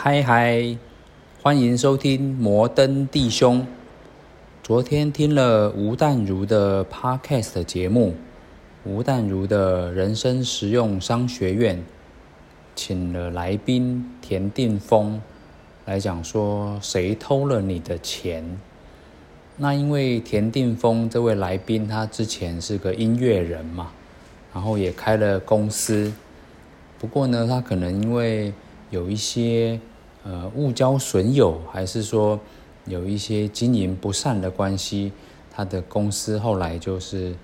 [0.00, 0.76] 嗨嗨，
[1.42, 3.66] 欢迎收听摩登弟兄。
[4.62, 8.14] 昨天听了吴淡如的 Podcast 节目，
[8.84, 11.84] 吴淡如的人生实用商学院，
[12.76, 15.20] 请了来宾田定峰
[15.84, 18.60] 来讲说谁偷了你的钱。
[19.56, 23.90] 那因为田定峰这位来宾，他之前是个音乐人嘛，
[24.54, 26.12] 然后也开了公司，
[27.00, 28.52] 不过呢，他可能因为
[28.90, 29.80] 有一些
[30.24, 32.38] 呃误交损友，还是说
[32.86, 35.12] 有一些经营不善的关系，
[35.50, 37.34] 他的公司后来就是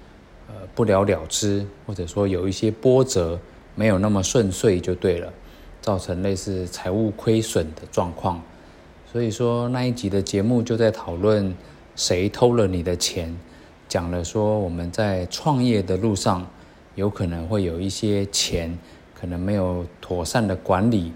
[0.48, 3.38] 呃不了了之，或者说有一些波折，
[3.74, 5.32] 没有那么顺遂就对了，
[5.80, 8.42] 造成类似财务亏损的状况。
[9.10, 11.54] 所以说那一集的节目就在讨论。
[11.96, 13.32] 谁偷了你的钱？
[13.88, 16.44] 讲了说我们在创业的路上，
[16.96, 18.76] 有可能会有一些钱，
[19.14, 21.12] 可能没有妥善的管理，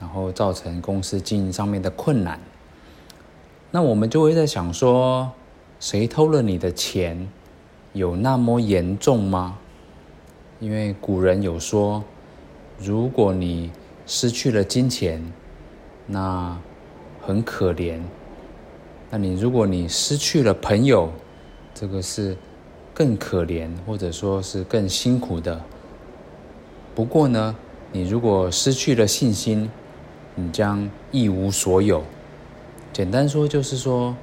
[0.00, 2.40] 然后造成公司经营上面的困难。
[3.70, 5.32] 那我们就会在想说，
[5.80, 7.28] 谁偷了你的钱？
[7.92, 9.58] 有那么严重吗？
[10.60, 12.04] 因为古人有说，
[12.78, 13.70] 如果你
[14.06, 15.32] 失去了金钱，
[16.06, 16.58] 那
[17.22, 17.98] 很可怜。
[19.10, 21.10] 那你如果你失去了朋友，
[21.74, 22.36] 这个是
[22.92, 25.62] 更可怜，或者说是更辛苦的。
[26.94, 27.56] 不过呢，
[27.92, 29.70] 你如果失去了信心，
[30.36, 32.04] 你将一无所有。
[32.92, 34.14] 简单说就是说，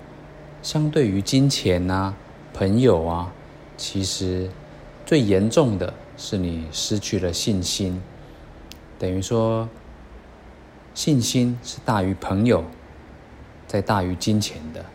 [0.61, 2.15] 相对于金钱啊、
[2.53, 3.33] 朋友啊，
[3.75, 4.49] 其实
[5.05, 8.01] 最严重的是你失去了信心。
[8.97, 9.67] 等于说，
[10.93, 12.63] 信心是大于朋友。
[13.65, 14.85] 在大于金钱的，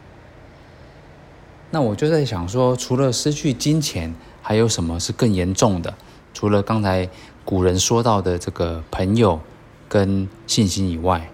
[1.72, 5.92] 那我就在想说，除了失去金钱，还有什么是更严重的？
[6.32, 7.08] 除了刚才
[7.44, 9.41] 古人说到的这个朋友
[9.89, 11.31] 跟信心以外，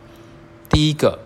[0.69, 1.19] 第一个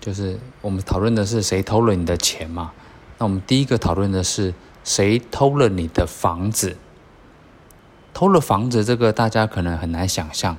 [0.00, 2.72] 就是我们讨论的是谁偷了你的钱嘛？
[3.18, 6.76] 那我们第一个讨论的是谁偷了你的房子？
[8.12, 10.56] 偷了房子这个大家可能很难想象，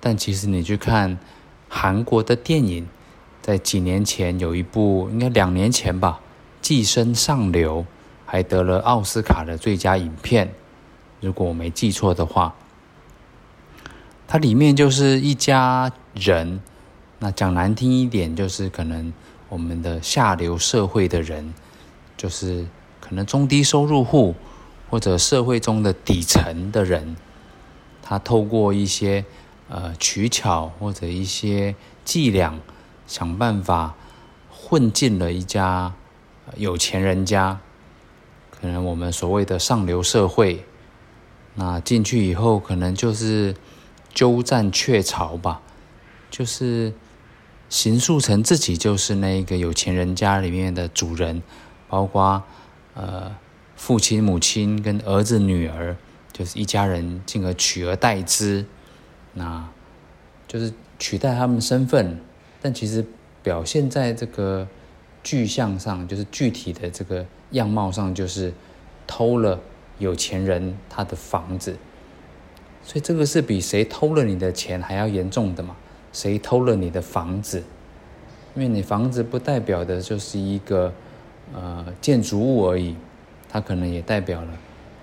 [0.00, 1.18] 但其实你去看
[1.68, 2.88] 韩国的电影。
[3.42, 6.20] 在几年前有一部，应该两年前吧，
[6.60, 7.80] 《寄生上流》
[8.26, 10.52] 还得了奥斯卡的最佳影片，
[11.22, 12.54] 如果我没记错的话。
[14.30, 16.60] 它里面就是一家人，
[17.18, 19.12] 那讲难听一点，就是可能
[19.48, 21.52] 我们的下流社会的人，
[22.16, 22.64] 就是
[23.00, 24.36] 可能中低收入户
[24.88, 27.16] 或者社会中的底层的人，
[28.00, 29.24] 他透过一些
[29.68, 31.74] 呃取巧或者一些
[32.04, 32.56] 伎俩。
[33.08, 33.96] 想办法
[34.48, 35.92] 混进了一家
[36.54, 37.58] 有钱人家，
[38.52, 40.64] 可能我们所谓的上流社会。
[41.56, 43.52] 那进去以后，可能就是
[44.14, 45.62] 鸠占鹊巢吧，
[46.30, 46.92] 就是
[47.68, 51.42] 形塑成自己就是那个有钱人家里面的主人，
[51.88, 52.42] 包括
[52.94, 53.36] 呃
[53.76, 55.96] 父亲、母亲跟儿子、女儿，
[56.32, 58.66] 就是一家人，进而取而代之，
[59.34, 59.68] 那
[60.48, 62.20] 就是取代他们身份。
[62.60, 63.06] 但其实
[63.42, 64.68] 表现在这个
[65.22, 68.52] 具象上，就是具体的这个样貌上，就是
[69.06, 69.58] 偷了
[69.98, 71.76] 有钱人他的房子，
[72.82, 75.76] 所以这个是比谁偷了你的钱还要严重的嘛？
[76.12, 77.62] 谁偷了你的房子？
[78.54, 80.92] 因为你房子不代表的就是一个
[81.54, 82.96] 呃建筑物而已，
[83.48, 84.48] 它可能也代表了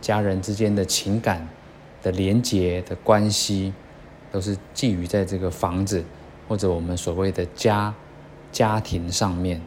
[0.01, 1.47] 家人之间的情感
[2.01, 3.73] 的连结的关系，
[4.31, 6.03] 都是寄予在这个房子。
[6.49, 7.93] 或者我们所谓的家
[8.53, 9.61] 家庭上面，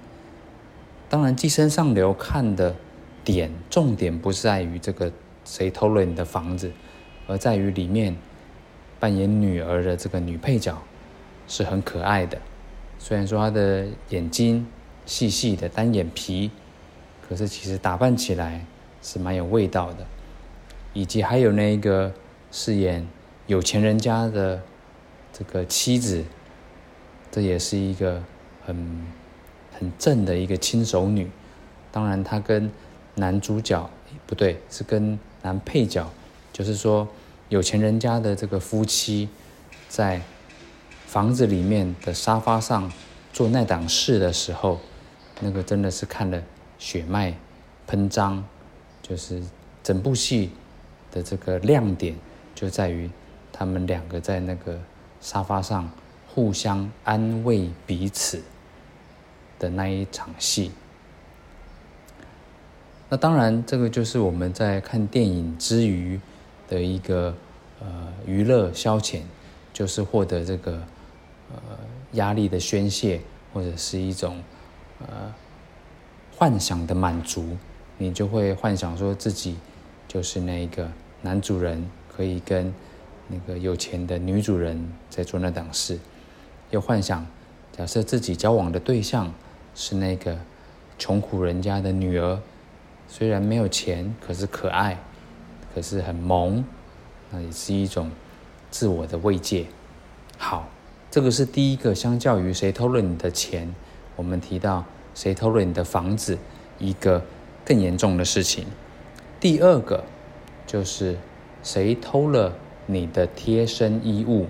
[1.10, 2.74] 当然，寄生上流看的
[3.22, 5.12] 点重点不是在于这个
[5.44, 6.72] 谁偷了你的房子，
[7.30, 8.16] 而在于里面
[8.98, 10.76] 扮演女儿的这个女配角
[11.46, 12.36] 是很可爱的。
[12.98, 14.66] 虽然说她的眼睛
[15.06, 16.50] 细细的单眼皮，
[17.28, 18.66] 可是其实打扮起来
[19.00, 20.04] 是蛮有味道的。
[20.92, 22.12] 以及还有那个
[22.50, 23.06] 饰演
[23.46, 24.60] 有钱人家的
[25.32, 26.24] 这个妻子。
[27.30, 28.20] 这也是一个
[28.66, 29.06] 很
[29.78, 31.30] 很正的一个轻熟女，
[31.92, 32.68] 当然她跟
[33.14, 33.88] 男主角
[34.26, 36.10] 不对，是跟男配角，
[36.52, 37.06] 就是说
[37.50, 39.28] 有钱人家的这个夫妻，
[39.88, 40.22] 在
[41.06, 42.90] 房子里面的沙发上
[43.32, 44.80] 做那档事的时候，
[45.40, 46.42] 那个真的是看了
[46.78, 47.34] 血脉
[47.86, 48.42] 喷张，
[49.02, 49.42] 就是
[49.82, 50.50] 整部戏
[51.10, 52.16] 的这个亮点
[52.54, 53.10] 就在于
[53.52, 54.80] 他们两个在那个
[55.20, 55.90] 沙发上。
[56.32, 58.40] 互相安慰彼此
[59.58, 60.70] 的那一场戏，
[63.08, 66.20] 那当然，这个就是我们在看电影之余
[66.70, 67.34] 的一个
[67.80, 69.20] 呃娱乐消遣，
[69.72, 70.72] 就是获得这个
[71.52, 71.60] 呃
[72.12, 73.20] 压力的宣泄，
[73.52, 74.40] 或者是一种
[75.00, 75.34] 呃
[76.36, 77.56] 幻想的满足，
[77.98, 79.56] 你就会幻想说自己
[80.06, 80.90] 就是那个
[81.20, 82.72] 男主人，可以跟
[83.26, 85.98] 那个有钱的女主人在做那档事，
[86.70, 87.26] 又幻想
[87.72, 89.34] 假设自己交往的对象
[89.74, 90.38] 是那个
[90.98, 92.40] 穷苦人家的女儿，
[93.08, 94.98] 虽然没有钱，可是可爱，
[95.74, 96.64] 可是很萌，
[97.30, 98.10] 那也是一种
[98.70, 99.66] 自我的慰藉。
[100.38, 100.68] 好。
[101.12, 103.74] 这个是第一个，相较于谁偷了你的钱，
[104.14, 106.38] 我们提到谁偷了你的房子，
[106.78, 107.20] 一个
[107.64, 108.64] 更严重的事情。
[109.40, 110.04] 第二个
[110.68, 111.18] 就是
[111.64, 112.54] 谁偷了
[112.86, 114.46] 你的贴身衣物。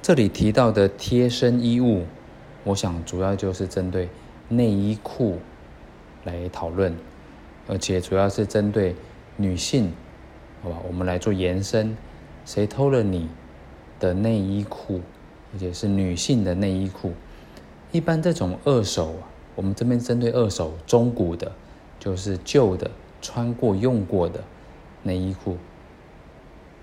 [0.00, 2.04] 这里提到的贴身衣物，
[2.62, 4.08] 我想主要就是针对
[4.48, 5.40] 内衣裤
[6.22, 6.96] 来讨论，
[7.66, 8.94] 而且主要是针对
[9.40, 9.92] 女性，
[10.64, 10.78] 好吧？
[10.88, 11.96] 我们来做延伸，
[12.44, 13.28] 谁偷了你
[14.00, 15.00] 的内衣裤，
[15.52, 17.12] 而且是女性的内衣裤。
[17.92, 19.14] 一般这种二手，
[19.54, 21.52] 我们这边针对二手中古的，
[22.00, 22.90] 就是旧的、
[23.22, 24.42] 穿过用过的
[25.04, 25.56] 内衣裤。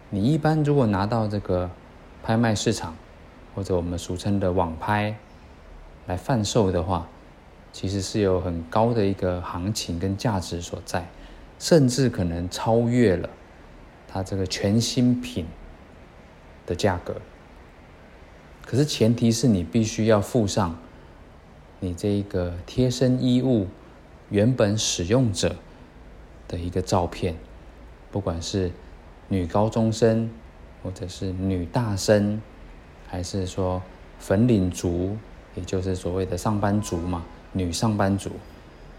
[0.10, 1.70] 你一般如果拿到这个
[2.24, 2.96] 拍卖市场，
[3.54, 5.18] 或者我们俗称的网拍
[6.08, 7.10] 来贩售的话，
[7.74, 11.06] 其实是有很高的一个行情跟价值所在，
[11.58, 13.30] 甚至可能超越了
[14.08, 15.46] 它这个全新品
[16.66, 17.16] 的价格，
[18.66, 20.78] 可是前提是你必须要附上
[21.80, 23.68] 你这一个贴身衣物
[24.30, 25.56] 原本使用者
[26.48, 27.36] 的一个照片，
[28.12, 28.72] 不管是
[29.28, 30.30] 女高中生，
[30.82, 32.42] 或者是女大生，
[33.08, 33.82] 还是说
[34.20, 35.16] 粉领族，
[35.56, 38.32] 也就是所谓的上班族嘛，女上班族，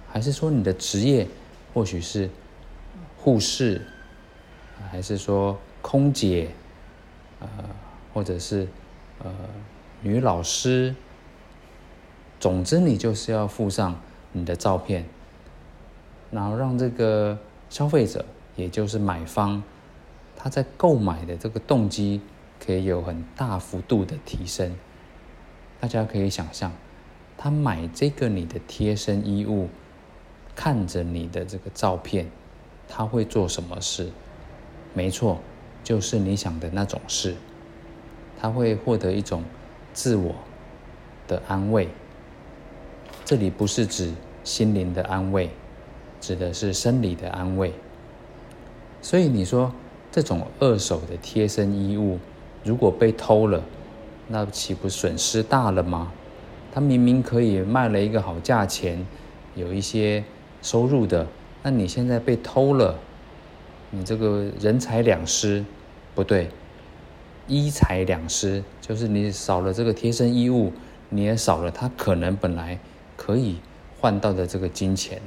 [0.09, 1.27] 还是说你的职业
[1.75, 2.29] 或许是
[3.27, 3.83] 护士，
[4.89, 6.49] 还是说空姐？
[7.41, 7.49] 呃，
[8.15, 8.69] 或者是
[9.19, 9.35] 呃
[10.01, 10.95] 女老师，
[12.39, 14.01] 总之你就是要附上
[14.31, 15.05] 你的照片，
[16.31, 17.37] 然后让这个
[17.69, 18.25] 消费者，
[18.55, 19.61] 也就是买方，
[20.37, 22.21] 他在购买的这个动机
[22.65, 24.73] 可以有很大幅度的提升。
[25.81, 26.71] 大家可以想象，
[27.37, 29.69] 他买这个你的贴身衣物，
[30.55, 32.31] 看着你的这个照片，
[32.89, 34.11] 他会做什么事？
[34.95, 35.41] 没错。
[35.85, 37.37] 就是你想的那种事，
[38.41, 39.45] 他会获得一种
[39.95, 40.35] 自我
[41.29, 41.89] 的安慰。
[43.25, 44.13] 这里不是指
[44.43, 45.49] 心灵的安慰，
[46.21, 47.73] 指的是生理的安慰。
[49.01, 49.73] 所以你说
[50.11, 52.19] 这种二手的贴身衣物，
[52.65, 53.63] 如果被偷了，
[54.27, 56.11] 那岂不损失大了吗？
[56.75, 59.07] 他明明可以卖了一个好价钱，
[59.55, 60.25] 有一些
[60.63, 61.25] 收入的，
[61.67, 62.97] 那你现在被偷了，
[63.91, 65.65] 你这个人财两失。
[66.15, 66.49] 不对，
[67.49, 70.73] 衣财两失，就是你少了这个贴身衣物，
[71.09, 72.79] 你也少了他可能本来
[73.17, 73.57] 可以
[73.99, 75.21] 换到的这个金钱。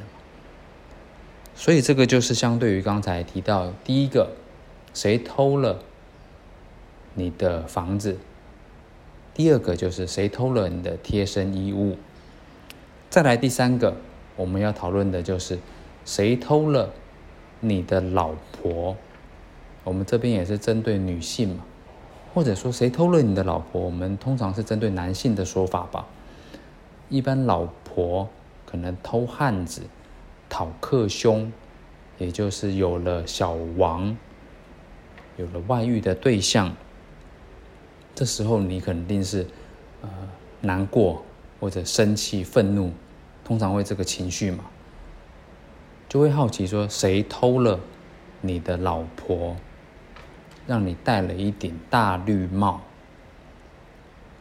[1.53, 4.31] 所以这个就是相对于刚才提到第一个，
[4.93, 5.83] 谁偷了
[7.15, 8.17] 你的房子？
[9.33, 11.97] 第二个就是谁偷了你的贴身衣物？
[13.09, 13.97] 再来第三个，
[14.37, 15.59] 我们要讨论的就是
[16.09, 16.91] 谁偷了
[17.59, 18.97] 你的老婆？
[19.83, 21.63] 我们这边也是针对女性嘛，
[22.33, 23.79] 或者说谁偷了你的老婆？
[23.79, 26.07] 我们通常是针对男性的说法吧。
[27.09, 28.27] 一般老婆
[28.65, 29.83] 可能偷汉子、
[30.49, 31.53] 讨克兄，
[32.17, 34.17] 也就是有了小王，
[35.37, 36.75] 有了外遇的对象，
[38.15, 39.45] 这时候你肯定是
[40.01, 40.09] 呃
[40.61, 41.23] 难过
[41.59, 42.91] 或者生气、愤怒，
[43.43, 44.63] 通常会这个情绪嘛，
[46.09, 47.79] 就会好奇说谁偷了
[48.41, 49.55] 你的老婆？
[50.65, 52.81] 让你戴了一顶大绿帽，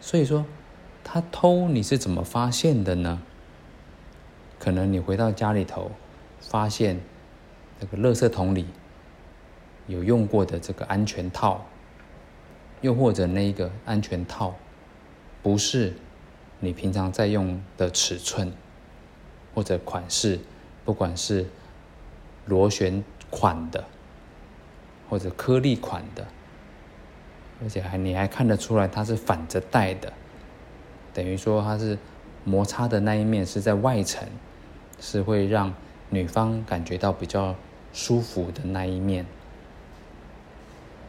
[0.01, 0.45] 所以说
[1.03, 3.23] 他偷你是怎么发现的呢？
[4.59, 5.91] 可能你回到家里头，
[6.41, 7.01] 发现
[7.81, 8.67] 那个垃圾桶里
[9.87, 11.65] 有用过的这个安全套，
[12.83, 14.55] 又或者那个安全套
[15.43, 15.95] 不是
[16.61, 18.53] 你平常在用的尺寸
[19.55, 20.41] 或者款式，
[20.85, 21.47] 不管是
[22.49, 23.85] 螺旋款的。
[25.11, 26.27] 或者颗粒款的，
[27.63, 30.13] 而且还你还看得出来它是反着戴的，
[31.15, 31.97] 等于说它是
[32.45, 34.29] 摩擦的那一面是在外层，
[35.01, 35.73] 是会让
[36.11, 37.55] 女方感觉到比较
[37.95, 39.25] 舒服的那一面。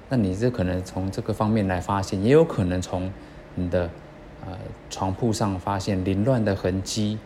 [0.08, 3.12] 那你这可能从这个方面来发现，也有可能从
[3.56, 3.90] 你的
[4.46, 4.58] 呃
[4.90, 7.20] 床铺上发现凌乱的痕迹，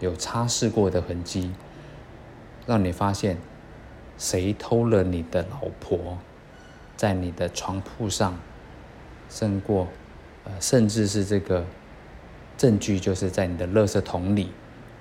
[0.00, 1.52] 有擦拭过的痕迹，
[2.66, 3.38] 让你发现。
[4.18, 6.16] 谁偷了你的老婆，
[6.96, 8.38] 在你的床铺上，
[9.28, 9.88] 胜过
[10.44, 11.66] 呃，甚至是这个
[12.56, 14.48] 证据就是在你的垃圾桶里，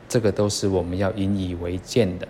[0.09, 2.27] 这个都是我们要引以为鉴的。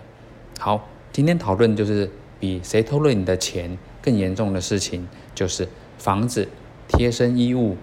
[0.60, 6.46] 好，今天讨论就是比谁偷了你的钱更严重的事情，就是房子、
[6.86, 7.76] 贴身衣物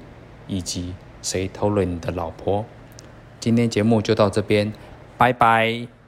[0.47, 2.63] 以及谁偷了你的老婆。
[3.41, 4.71] 今天节目就到这边，
[5.17, 6.02] 拜拜。